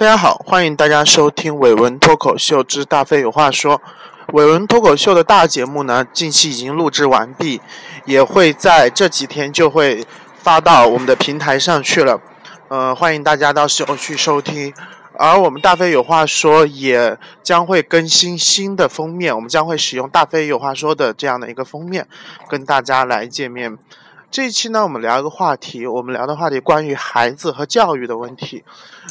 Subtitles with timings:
[0.00, 3.82] 大家好，欢迎大家收听伟文脱口秀之大飞有话说。
[4.32, 7.60] 伟文脱口秀的大节目呢，近期已经录制完毕，
[8.06, 10.06] 也会在这几天就会
[10.38, 12.18] 发到我们的平台上去了。
[12.68, 14.72] 呃，欢迎大家到时候去收听。
[15.18, 22.08] 而我们大飞有话说也将会更新新的封面，我们将会使用大飞有话说的这样的一个封面，
[22.48, 23.76] 跟大家来见面。
[24.30, 28.62] 这一期呢，我们聊一个话题，我们聊的话题关于孩子和教育的问题。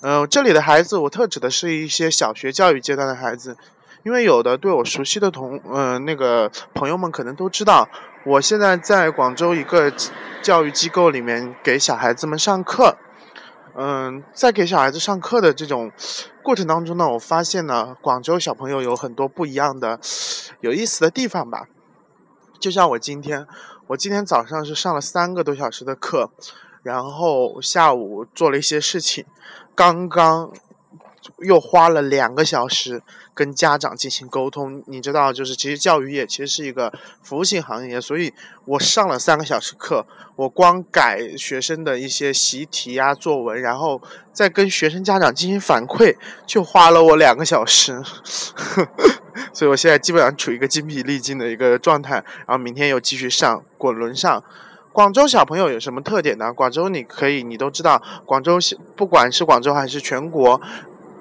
[0.00, 3.56] 嗯，这里的孩子，我特指的是一些小学教育阶段的孩子，
[4.02, 7.88] 因为有的对我熟悉的同嗯那个朋友们可能都知道，
[8.26, 9.92] 我现在在广州一个
[10.42, 12.96] 教育机构里面给小孩子们上课。
[13.76, 15.92] 嗯，在给小孩子上课的这种
[16.42, 20.00] 过程当中呢，我发现呢，广州小朋友有很多不一样的
[20.60, 21.68] 有意思的地方吧。
[22.58, 23.46] 就像我今天，
[23.88, 26.30] 我今天早上是上了三个多小时的课，
[26.82, 29.24] 然后下午做了一些事情，
[29.74, 30.52] 刚刚。
[31.38, 36.92] 又花了两个小时跟家长进行沟通，你知道，就是其实教育业其实是一个
[37.22, 38.34] 服务性行业，所以
[38.66, 44.02] 我上了三个小时课，我光改学生的一些习题啊、作文，然后
[44.34, 46.14] 再跟学生家长进行反馈，
[46.46, 48.02] 就花了我两个小时
[48.54, 48.86] 呵，
[49.52, 52.14] 所以我现在基本上处于一个精疲力尽的一个状态，
[52.46, 54.42] 然后明天又继续上滚轮上。
[54.92, 56.52] 广州小朋友有什么特点呢？
[56.52, 58.58] 广州你可以，你都知道，广州
[58.94, 60.60] 不管是广州还是全国。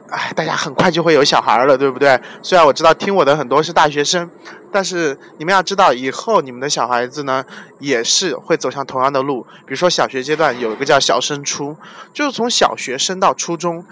[0.10, 2.22] 哎，大家很快就会有小孩了，对不对？
[2.44, 4.30] 虽然我知道听我的很多是大学生，
[4.72, 7.44] 但是你们要知道，以后你们的小孩子呢，
[7.80, 9.42] 也是会走向同样的路。
[9.66, 11.76] 比如说小学阶段有一个叫小升初，
[12.14, 13.84] 就是从小学升到初中，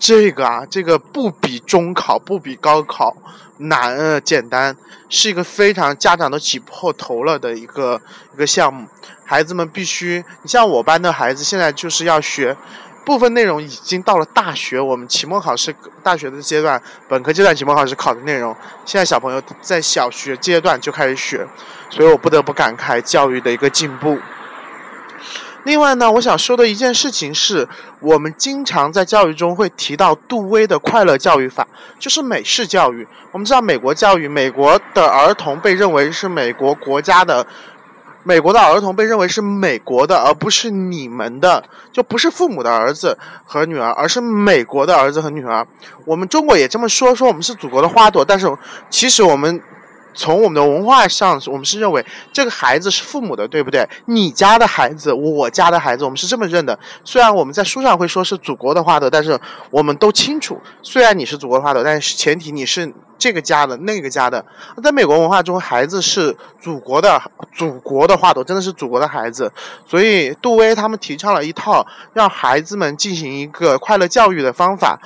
[0.00, 3.14] 这个啊，这个不比中考，不比高考
[3.58, 4.74] 难简单，
[5.10, 8.00] 是一个非常家长都挤破头了的一个
[8.34, 8.88] 一个项目。
[9.26, 12.56] 孩子们必须，你像我班的孩子，现在就是要学。
[13.04, 21.46] 部分内容已经到了大学，我们期末考试大学的阶段，本科阶段期末考试考的内容，现在小朋友在小学阶段就开始学，
[21.88, 24.18] 所以我不得不感慨教育的一个进步。
[25.64, 27.68] 另外呢，我想说的一件事情是，
[28.00, 33.06] 我们经常在教育中会提到杜威的快乐教育法，就是美式教育。
[33.32, 37.46] 我们知道美国教育，美国的儿童被认为是美国国家的。
[38.22, 45.66] 美国的儿童被认为是美国的，而不是你们的，就不是父母的儿子和女儿，而是美国的儿子和女儿。
[46.04, 48.46] 我们中国也这么说，说我们是祖国的花朵，但是
[48.88, 49.60] 其实我们。
[50.14, 53.88] 从我们的文化上，我们是认为这个孩子是父母的，对不对？
[54.06, 56.78] 你家的孩子，我家的孩子，我们是这么认的。
[57.04, 59.38] 虽然我们在书上会说是祖国的花朵，但是
[59.70, 64.44] 我们都清楚，虽然你是祖国的花朵，但是前提你是这个家的那个家的。
[64.82, 67.20] 在美国文化中，孩子是祖国的，
[67.54, 69.52] 祖国的花朵，真的是祖国的孩子。
[69.86, 74.98] 所以杜威他们提倡了一套让孩子们进行一个快乐教育的方法。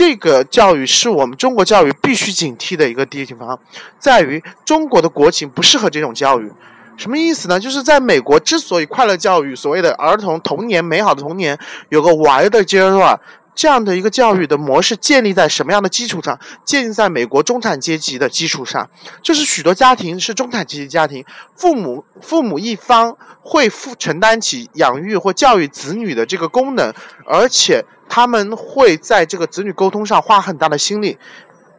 [0.00, 3.60] 这个教育是我们中国教育必须警惕的一个地方，
[3.98, 6.50] 在于中国的国情不适合这种教育。
[6.96, 7.60] 什么意思呢？
[7.60, 11.58] 就是在美国之所以快乐教育，所谓的儿童童年美好的童年
[11.90, 13.20] 有个玩的阶段，
[13.60, 16.40] 这样的一个教育的模式建立在什么样的基础上？
[16.64, 18.88] 建立在美国中产阶级的基础上，
[19.22, 26.94] 就是许多家庭是中产阶级家庭，父母父母一方会负承担起养育或教育子女的这个功能，
[27.26, 27.84] 而且。
[28.12, 31.16] 他们会在这个子女沟通上花很大的心力。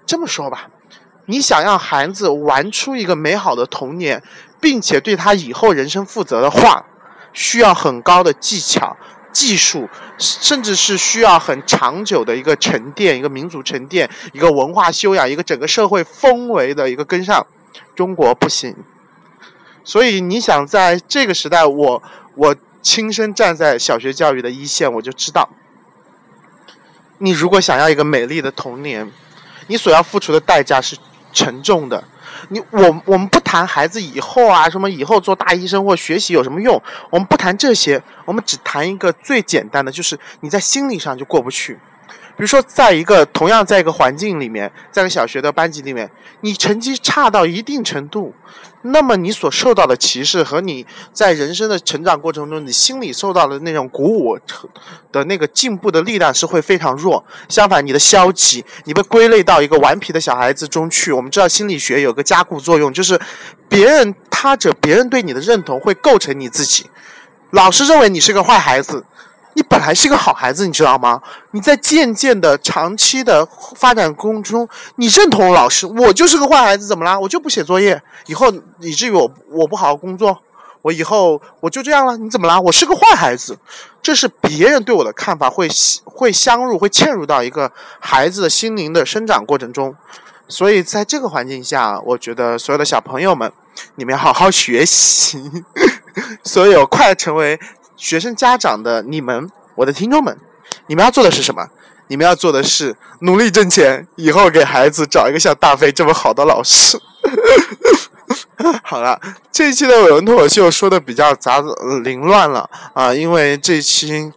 [0.06, 0.70] 这么说吧，
[1.26, 4.24] 你想让孩子玩出一个美好的童年，
[4.62, 6.86] 并且对他以后人生负责的话，
[7.34, 8.96] 需要很高的技巧、
[9.32, 17.46] 技术，甚至是需要很长久的一个沉淀、一个民族沉淀、一个文化修养、一个整个社会氛围的一个跟上。
[17.96, 18.76] 中国不行。
[19.84, 22.04] 所以你想在这个时代，我
[22.36, 25.50] 我亲身站在小学教育的一线，我就知道。
[27.20, 29.10] 你如果想要一个美丽的童年，
[29.68, 30.98] 你所要付出的代价是
[31.32, 32.04] 沉重的。
[32.50, 41.78] 你我我们不谈孩子以后啊，什么以后做大医生或学习有什么用，我们不谈这些，我们只谈一个最简单的，就是你在心理上就过不去。
[42.42, 46.10] 比如说，在一个同样在一个环境里面，在一个小学的班级里面，
[46.40, 48.34] 你成绩差到一定程度，
[48.82, 50.84] 那么你所受到的歧视和你
[51.14, 54.40] 在人生的成长过程中，你心里受到的那种鼓舞
[55.12, 57.24] 的那个进步的力量是会非常弱。
[57.48, 61.12] 相反，你的消极，你被归类到一个顽皮的小孩子中去。
[61.12, 63.22] 我们知道心理学有个加固作用，就是
[63.70, 66.90] 别人他者别人对你的认同会构成你自己。
[67.52, 69.06] 老师认为你是个坏孩子。
[69.54, 71.22] 你本来是个好孩子，你知道吗？
[71.52, 73.46] 你在渐渐的、长期的
[73.76, 77.20] 发展过程中，你认同老师，我就是个坏孩子，怎么啦？
[77.20, 80.42] 我就不写作业，以后以至于我我不好好工作，
[80.82, 82.60] 我以后我就这样了，你怎么啦？
[82.60, 83.58] 我是个坏孩子，
[84.02, 85.68] 这是别人对我的看法，会
[86.06, 89.96] 会相入，会嵌入到一个孩子的心灵的生长过程中。
[90.48, 93.52] 所以在这个环境下，我觉得所有的小朋友们，
[93.96, 95.52] 你们要好好学习。
[96.44, 97.58] 所有快成为
[98.02, 100.36] 学生家长的你们，我的听众们，
[100.88, 101.70] 你们要做的是什么？
[102.08, 107.00] 你们要做的是努力挣钱，以后给孩子找一个像大飞这么好的老师。
[108.84, 109.22] 好了，
[109.52, 111.64] 这一期的伟文脱口秀说的比较杂
[112.04, 114.34] 凌乱了啊，因为这一期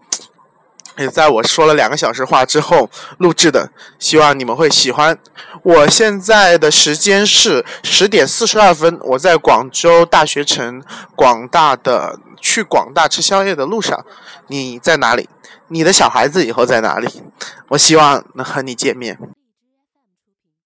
[0.96, 2.88] 也在我说了两个小时话之后
[3.19, 5.19] 录制的，希望你们会喜欢。
[5.62, 10.82] 我现在的时间是十点四十二分，我在广州大学城
[11.17, 14.05] 广大的去广大吃宵夜的路上，
[14.49, 15.29] 你在哪里？
[15.69, 17.23] 你的小孩子以后在哪里？
[17.69, 19.19] 我希望能和你见面。